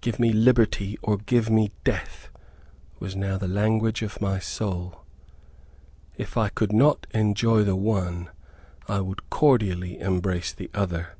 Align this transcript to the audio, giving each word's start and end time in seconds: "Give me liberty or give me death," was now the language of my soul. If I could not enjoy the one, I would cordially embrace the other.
"Give 0.00 0.18
me 0.18 0.32
liberty 0.32 0.98
or 1.02 1.18
give 1.18 1.50
me 1.50 1.70
death," 1.84 2.30
was 2.98 3.14
now 3.14 3.38
the 3.38 3.46
language 3.46 4.02
of 4.02 4.20
my 4.20 4.40
soul. 4.40 5.04
If 6.16 6.36
I 6.36 6.48
could 6.48 6.72
not 6.72 7.06
enjoy 7.14 7.62
the 7.62 7.76
one, 7.76 8.28
I 8.88 8.98
would 9.00 9.30
cordially 9.30 10.00
embrace 10.00 10.52
the 10.52 10.68
other. 10.74 11.10